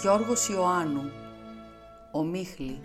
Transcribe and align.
Γιώργος 0.00 0.48
Ιωάννου 0.48 1.10
Ομίχλη 2.10 2.80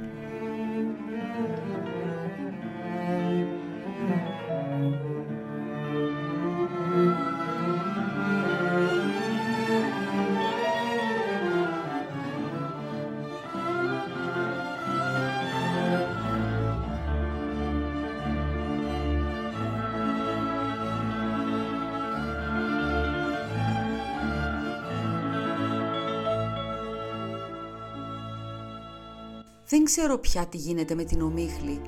Δεν 29.67 29.83
ξέρω 29.83 30.17
πια 30.17 30.45
τι 30.45 30.57
γίνεται 30.57 30.95
με 30.95 31.03
την 31.03 31.21
ομίχλη 31.21 31.81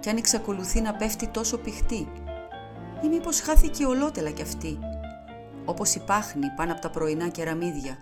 και 0.00 0.10
αν 0.10 0.16
εξακολουθεί 0.16 0.80
να 0.80 0.94
πέφτει 0.94 1.28
τόσο 1.28 1.58
πηχτή 1.58 2.08
ή 3.04 3.08
μήπως 3.08 3.40
χάθηκε 3.40 3.84
ολότελα 3.86 4.30
κι 4.30 4.42
αυτή, 4.42 4.78
όπως 5.64 5.94
η 5.94 6.00
πάχνη 6.00 6.46
πάνω 6.56 6.72
από 6.72 6.80
τα 6.80 6.90
πρωινά 6.90 7.28
κεραμίδια. 7.28 7.98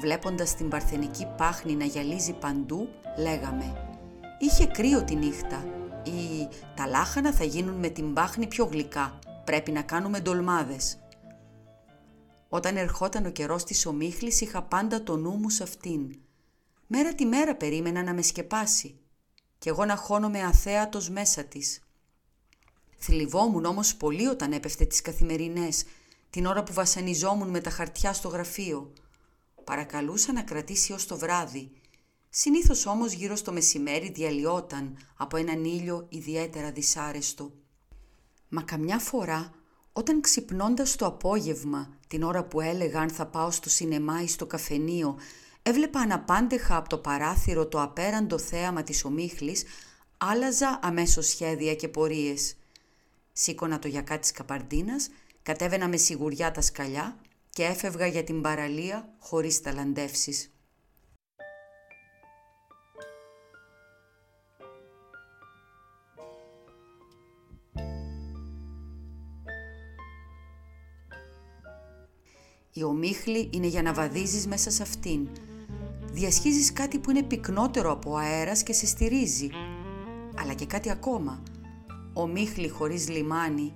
Βλέποντας 0.00 0.54
την 0.54 0.68
παρθενική 0.68 1.26
πάχνη 1.36 1.74
να 1.74 1.84
γυαλίζει 1.84 2.32
παντού, 2.32 2.88
λέγαμε 3.18 3.96
«Είχε 4.38 4.66
κρύο 4.66 5.04
τη 5.04 5.14
νύχτα» 5.14 5.64
ή 6.02 6.48
«Τα 6.74 6.86
λάχανα 6.86 7.32
θα 7.32 7.44
γίνουν 7.44 7.74
με 7.74 7.88
την 7.88 8.12
πάχνη 8.12 8.46
πιο 8.46 8.64
γλυκά, 8.64 9.18
πρέπει 9.44 9.70
να 9.70 9.82
κάνουμε 9.82 10.20
ντολμάδες». 10.20 10.98
Όταν 12.48 12.76
ερχόταν 12.76 13.26
ο 13.26 13.30
καιρός 13.30 13.64
της 13.64 13.86
ομίχλης 13.86 14.40
είχα 14.40 14.62
πάντα 14.62 15.02
το 15.02 15.16
νου 15.16 15.30
μου 15.30 15.50
σε 15.50 15.62
αυτήν– 15.62 16.10
Μέρα 16.86 17.14
τη 17.14 17.24
μέρα 17.26 17.56
περίμενα 17.56 18.02
να 18.02 18.14
με 18.14 18.22
σκεπάσει 18.22 18.98
και 19.58 19.68
εγώ 19.68 19.84
να 19.84 19.96
χώνομαι 19.96 20.42
αθέατος 20.42 21.10
μέσα 21.10 21.44
της. 21.44 21.80
Θλιβόμουν 22.96 23.64
όμως 23.64 23.96
πολύ 23.96 24.26
όταν 24.26 24.52
έπεφτε 24.52 24.84
τις 24.84 25.02
καθημερινές, 25.02 25.84
την 26.30 26.46
ώρα 26.46 26.62
που 26.62 26.72
βασανιζόμουν 26.72 27.48
με 27.48 27.60
τα 27.60 27.70
χαρτιά 27.70 28.12
στο 28.12 28.28
γραφείο. 28.28 28.92
Παρακαλούσα 29.64 30.32
να 30.32 30.42
κρατήσει 30.42 30.92
ως 30.92 31.06
το 31.06 31.16
βράδυ. 31.16 31.70
Συνήθως 32.30 32.86
όμως 32.86 33.12
γύρω 33.12 33.36
στο 33.36 33.52
μεσημέρι 33.52 34.10
διαλυόταν 34.10 34.98
από 35.16 35.36
έναν 35.36 35.64
ήλιο 35.64 36.06
ιδιαίτερα 36.08 36.72
δυσάρεστο. 36.72 37.52
Μα 38.48 38.62
καμιά 38.62 38.98
φορά 38.98 39.54
όταν 39.92 40.20
ξυπνώντας 40.20 40.96
το 40.96 41.06
απόγευμα, 41.06 41.98
την 42.08 42.22
ώρα 42.22 42.44
που 42.44 42.60
έλεγα 42.60 43.00
αν 43.00 43.10
θα 43.10 43.26
πάω 43.26 43.50
στο 43.50 43.68
σινεμά 43.68 44.22
ή 44.22 44.28
στο 44.28 44.46
καφενείο, 44.46 45.18
Έβλεπα 45.68 46.00
αναπάντεχα 46.00 46.76
από 46.76 46.88
το 46.88 46.98
παράθυρο 46.98 47.66
το 47.66 47.82
απέραντο 47.82 48.38
θέαμα 48.38 48.82
της 48.82 49.04
ομίχλης, 49.04 49.64
άλλαζα 50.18 50.78
αμέσως 50.82 51.26
σχέδια 51.26 51.74
και 51.74 51.88
πορείες. 51.88 52.56
Σήκωνα 53.32 53.78
το 53.78 53.88
γιακά 53.88 54.18
της 54.18 54.32
καπαρντίνας, 54.32 55.08
κατέβαινα 55.42 55.88
με 55.88 55.96
σιγουριά 55.96 56.50
τα 56.50 56.60
σκαλιά 56.60 57.16
και 57.50 57.64
έφευγα 57.64 58.06
για 58.06 58.24
την 58.24 58.40
παραλία 58.40 59.08
χωρίς 59.18 59.60
ταλαντεύσεις. 59.60 60.50
Η 72.72 72.82
ομίχλη 72.82 73.50
είναι 73.52 73.66
για 73.66 73.82
να 73.82 73.92
βαδίζεις 73.92 74.46
μέσα 74.46 74.70
σε 74.70 74.82
αυτήν, 74.82 75.28
διασχίζεις 76.16 76.72
κάτι 76.72 76.98
που 76.98 77.10
είναι 77.10 77.22
πυκνότερο 77.22 77.92
από 77.92 78.16
αέρας 78.16 78.62
και 78.62 78.72
σε 78.72 78.86
στηρίζει. 78.86 79.50
Αλλά 80.40 80.54
και 80.54 80.66
κάτι 80.66 80.90
ακόμα. 80.90 81.42
Ο 82.12 82.26
μίχλη 82.26 82.68
χωρίς 82.68 83.08
λιμάνι 83.08 83.74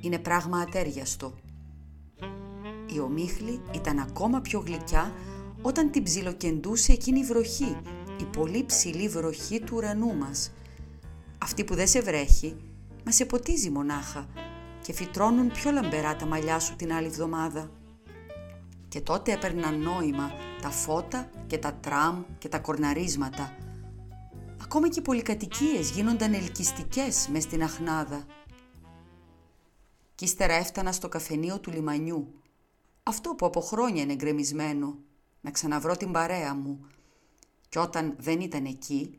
είναι 0.00 0.18
πράγμα 0.18 0.58
ατέριαστο. 0.58 1.34
Η 2.94 2.98
ομίχλη 3.00 3.60
ήταν 3.74 3.98
ακόμα 3.98 4.40
πιο 4.40 4.62
γλυκιά 4.66 5.12
όταν 5.62 5.90
την 5.90 6.02
ψιλοκεντούσε 6.02 6.92
εκείνη 6.92 7.18
η 7.18 7.24
βροχή, 7.24 7.76
η 8.20 8.24
πολύ 8.24 8.64
ψηλή 8.64 9.08
βροχή 9.08 9.60
του 9.60 9.76
ουρανού 9.76 10.14
μας. 10.14 10.52
Αυτή 11.38 11.64
που 11.64 11.74
δεν 11.74 11.86
σε 11.86 12.00
βρέχει, 12.00 12.56
μας 13.04 13.14
σε 13.14 13.24
ποτίζει 13.24 13.70
μονάχα 13.70 14.26
και 14.82 14.92
φυτρώνουν 14.92 15.52
πιο 15.52 15.70
λαμπερά 15.70 16.16
τα 16.16 16.26
μαλλιά 16.26 16.58
σου 16.58 16.76
την 16.76 16.92
άλλη 16.92 17.06
εβδομάδα 17.06 17.70
και 18.92 19.00
τότε 19.00 19.32
έπαιρναν 19.32 19.80
νόημα 19.80 20.30
τα 20.62 20.70
φώτα 20.70 21.30
και 21.46 21.58
τα 21.58 21.74
τραμ 21.74 22.24
και 22.38 22.48
τα 22.48 22.58
κορναρίσματα. 22.58 23.56
Ακόμα 24.62 24.88
και 24.88 24.98
οι 24.98 25.02
πολυκατοικίες 25.02 25.90
γίνονταν 25.90 26.34
ελκυστικές 26.34 27.28
μες 27.28 27.42
στην 27.42 27.62
αχνάδα. 27.62 28.26
Κι 30.14 30.24
ύστερα 30.24 30.52
έφτανα 30.54 30.92
στο 30.92 31.08
καφενείο 31.08 31.60
του 31.60 31.70
λιμανιού, 31.70 32.34
αυτό 33.02 33.34
που 33.34 33.46
από 33.46 33.60
χρόνια 33.60 34.02
είναι 34.02 34.14
γκρεμισμένο, 34.14 34.98
να 35.40 35.50
ξαναβρω 35.50 35.96
την 35.96 36.12
παρέα 36.12 36.54
μου. 36.54 36.86
Κι 37.68 37.78
όταν 37.78 38.14
δεν 38.18 38.40
ήταν 38.40 38.64
εκεί 38.64 39.18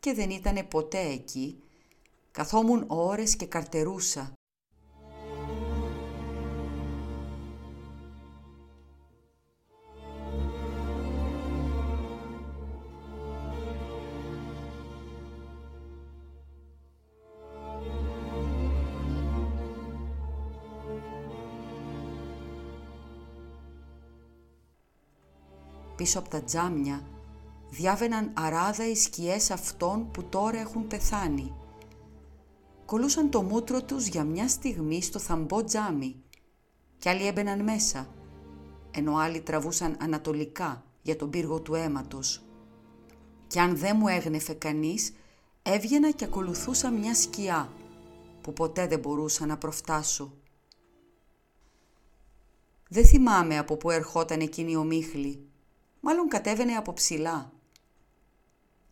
και 0.00 0.14
δεν 0.14 0.30
ήταν 0.30 0.68
ποτέ 0.68 1.00
εκεί, 1.00 1.62
καθόμουν 2.30 2.84
ώρες 2.86 3.36
και 3.36 3.46
καρτερούσα 3.46 4.32
πίσω 26.00 26.18
από 26.18 26.28
τα 26.28 26.42
τζάμια 26.42 27.02
διάβαιναν 27.70 28.30
αράδα 28.34 28.88
οι 28.88 28.94
σκιές 28.94 29.50
αυτών 29.50 30.10
που 30.10 30.24
τώρα 30.24 30.58
έχουν 30.58 30.86
πεθάνει. 30.86 31.54
Κολούσαν 32.86 33.30
το 33.30 33.42
μούτρο 33.42 33.82
τους 33.82 34.06
για 34.06 34.24
μια 34.24 34.48
στιγμή 34.48 35.02
στο 35.02 35.18
θαμπό 35.18 35.64
τζάμι 35.64 36.22
κι 36.98 37.08
άλλοι 37.08 37.26
έμπαιναν 37.26 37.62
μέσα, 37.62 38.08
ενώ 38.90 39.16
άλλοι 39.16 39.40
τραβούσαν 39.40 39.96
ανατολικά 40.00 40.84
για 41.02 41.16
τον 41.16 41.30
πύργο 41.30 41.60
του 41.60 41.74
αίματος. 41.74 42.42
Κι 43.46 43.58
αν 43.58 43.76
δεν 43.76 43.96
μου 43.98 44.08
έγνεφε 44.08 44.52
κανείς, 44.52 45.12
έβγαινα 45.62 46.10
και 46.10 46.24
ακολουθούσα 46.24 46.90
μια 46.90 47.14
σκιά 47.14 47.72
που 48.40 48.52
ποτέ 48.52 48.86
δεν 48.86 48.98
μπορούσα 48.98 49.46
να 49.46 49.58
προφτάσω. 49.58 50.32
Δεν 52.88 53.06
θυμάμαι 53.06 53.58
από 53.58 53.76
πού 53.76 53.90
ερχόταν 53.90 54.40
εκείνη 54.40 54.72
η 54.72 54.76
ομίχλη, 54.76 55.49
μάλλον 56.00 56.28
κατέβαινε 56.28 56.72
από 56.72 56.92
ψηλά. 56.92 57.52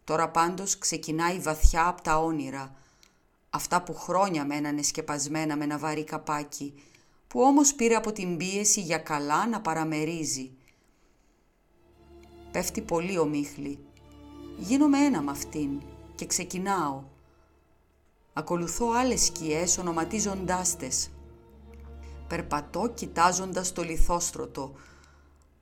Τώρα 0.05 0.29
πάντως 0.29 0.79
ξεκινάει 0.79 1.39
βαθιά 1.39 1.87
από 1.87 2.03
τα 2.03 2.19
όνειρα, 2.19 2.75
αυτά 3.51 3.83
που 3.83 3.95
χρόνια 3.95 4.45
μένανε 4.45 4.83
σκεπασμένα 4.83 5.57
με 5.57 5.65
ένα 5.65 5.79
βαρύ 5.79 6.05
καπάκι, 6.05 6.75
που 7.29 7.41
όμως 7.41 7.75
πήρε 7.75 7.95
από 7.95 8.13
την 8.13 8.37
πίεση 8.37 8.81
για 8.81 8.99
καλά 8.99 9.47
να 9.47 9.61
παραμερίζει. 9.61 10.51
Πέφτει 12.51 12.81
πολύ 12.81 13.19
ο 13.19 13.25
Μίχλη. 13.25 13.79
Γίνομαι 14.59 14.99
ένα 14.99 15.23
με 15.23 15.31
αυτήν 15.31 15.81
και 16.15 16.27
ξεκινάω. 16.27 17.03
Ακολουθώ 18.33 18.91
άλλες 18.91 19.25
σκιές 19.25 19.79
ονοματίζοντάς 19.79 20.77
τες. 20.77 21.11
Περπατώ 22.29 22.93
κοιτάζοντας 22.95 23.73
το 23.73 23.83
λιθόστρωτο, 23.83 24.75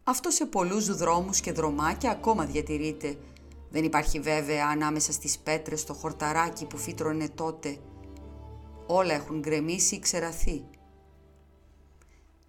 αυτό 0.09 0.31
σε 0.31 0.47
πολλούς 0.47 0.97
δρόμους 0.97 1.41
και 1.41 1.53
δρομάκια 1.53 2.11
ακόμα 2.11 2.45
διατηρείται. 2.45 3.19
Δεν 3.71 3.85
υπάρχει 3.85 4.21
βέβαια 4.21 4.67
ανάμεσα 4.67 5.13
στις 5.13 5.39
πέτρες 5.39 5.85
το 5.85 5.93
χορταράκι 5.93 6.65
που 6.67 6.77
φύτρωνε 6.77 7.29
τότε. 7.29 7.79
Όλα 8.87 9.15
έχουν 9.15 9.39
γκρεμίσει 9.41 9.95
ή 9.95 9.99
ξεραθεί. 9.99 10.65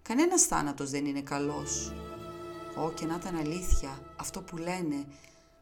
Κανένας 0.02 0.42
θάνατος 0.42 0.90
δεν 0.90 1.06
είναι 1.06 1.20
καλός. 1.20 1.92
Ω 2.84 2.90
και 2.90 3.06
να 3.06 3.14
ήταν 3.14 3.36
αλήθεια 3.36 4.14
αυτό 4.16 4.40
που 4.40 4.56
λένε, 4.56 5.06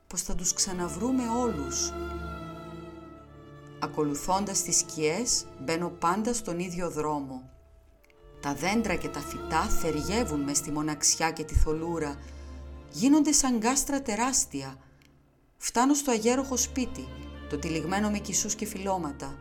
πως 0.06 0.22
θα 0.22 0.34
τους 0.34 0.52
ξαναβρούμε 0.52 1.22
όλους. 1.28 1.92
Ακολουθώντας 3.80 4.62
τις 4.62 4.78
σκιές 4.78 5.46
μπαίνω 5.60 5.88
πάντα 5.88 6.34
στον 6.34 6.58
ίδιο 6.58 6.90
δρόμο. 6.90 7.55
Τα 8.46 8.54
δέντρα 8.54 8.94
και 8.94 9.08
τα 9.08 9.20
φυτά 9.20 9.62
θεριεύουν 9.62 10.40
μες 10.40 10.56
στη 10.56 10.70
μοναξιά 10.70 11.30
και 11.30 11.44
τη 11.44 11.54
θολούρα. 11.54 12.18
Γίνονται 12.90 13.32
σαν 13.32 13.60
γάστρα 13.60 14.02
τεράστια. 14.02 14.78
Φτάνω 15.56 15.94
στο 15.94 16.10
αγέροχο 16.10 16.56
σπίτι, 16.56 17.08
το 17.48 17.58
τυλιγμένο 17.58 18.10
με 18.10 18.18
κισούς 18.18 18.54
και 18.54 18.66
φυλώματα. 18.66 19.38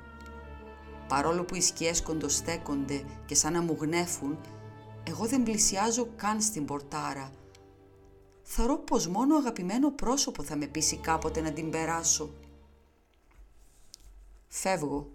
Παρόλο 1.08 1.44
που 1.44 1.56
οι 1.56 1.62
σκιές 1.62 2.02
κοντοστέκονται 2.02 3.06
και 3.26 3.36
σαν 3.36 3.54
να 3.54 3.62
μου 3.62 3.78
γνέφουν, 3.80 4.38
εγώ 5.04 5.26
δεν 5.26 5.44
πλησιάζω 5.44 6.08
καν 6.16 6.42
στην 6.42 6.66
πορτάρα. 6.66 7.32
Θαρώ 8.44 8.78
πως 8.78 9.08
μόνο 9.08 9.38
αγαπημένο 9.38 9.92
πρόσωπο 9.92 10.44
θα 10.44 10.56
με 10.56 10.66
πείσει 10.66 10.98
κάποτε 10.98 11.42
να 11.42 11.52
την 11.52 11.70
περάσω. 11.70 12.30
Φεύγω 14.48 15.10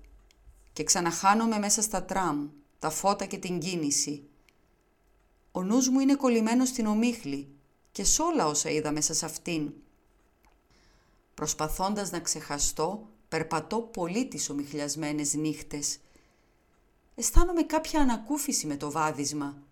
και 0.73 0.85
ξαναχάνομαι 0.85 1.59
μέσα 1.59 1.83
στα 1.83 2.05
τραμ, 2.05 2.49
τα 2.81 2.91
φώτα 2.91 3.25
και 3.25 3.39
την 3.39 3.59
κίνηση. 3.59 4.23
Ο 5.53 5.63
νους 5.63 5.89
μου 5.89 6.01
είναι 6.01 6.15
κολλημένος 6.15 6.69
στην 6.69 6.87
ομίχλη 6.87 7.49
και 7.93 8.05
σ' 8.05 8.19
όλα 8.19 8.47
όσα 8.47 8.71
είδα 8.71 8.93
μέσα 8.93 9.15
σε 9.15 9.25
αυτήν. 9.25 9.73
Προσπαθώντας 11.35 12.11
να 12.11 12.21
ξεχαστώ, 12.21 13.09
περπατώ 13.29 13.81
πολύ 13.81 14.27
τις 14.29 14.51
ομιχλιασμένες 14.51 15.35
νύχτες. 15.35 15.99
Αισθάνομαι 17.15 17.63
κάποια 17.63 18.01
ανακούφιση 18.01 18.67
με 18.67 18.77
το 18.77 18.91
βάδισμα. 18.91 19.63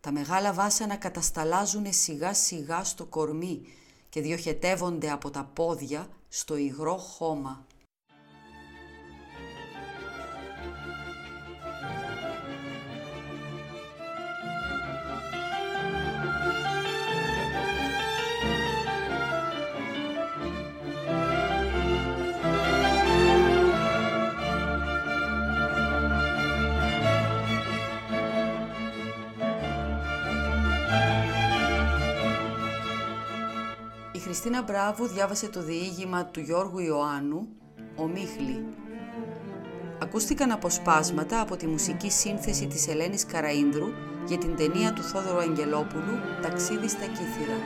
Τα 0.00 0.12
μεγάλα 0.12 0.52
βάσανα 0.52 0.96
κατασταλάζουν 0.96 1.92
σιγά 1.92 2.34
σιγά 2.34 2.84
στο 2.84 3.04
κορμί 3.06 3.62
και 4.08 4.20
διοχετεύονται 4.20 5.10
από 5.10 5.30
τα 5.30 5.44
πόδια 5.44 6.08
στο 6.28 6.56
υγρό 6.56 6.96
χώμα. 6.96 7.66
Χριστίνα 34.32 34.62
Μπράβου 34.62 35.06
διάβασε 35.06 35.48
το 35.48 35.62
διήγημα 35.62 36.26
του 36.26 36.40
Γιώργου 36.40 36.78
Ιωάννου 36.78 37.48
«Ο 37.96 38.06
Μίχλη». 38.06 38.66
Ακούστηκαν 40.02 40.50
αποσπάσματα 40.50 41.40
από 41.40 41.56
τη 41.56 41.66
μουσική 41.66 42.10
σύνθεση 42.10 42.66
της 42.66 42.88
Ελένης 42.88 43.26
Καραΐνδρου 43.32 43.86
για 44.26 44.38
την 44.38 44.56
ταινία 44.56 44.92
του 44.92 45.02
Θόδωρου 45.02 45.38
Αγγελόπουλου 45.38 46.18
«Ταξίδι 46.42 46.88
στα 46.88 47.06
Κύθυρα». 47.06 47.58